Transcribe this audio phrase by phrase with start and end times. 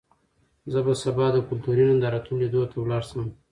[0.71, 3.27] زه به سبا د کلتوري نندارتون لیدو ته لاړ شم.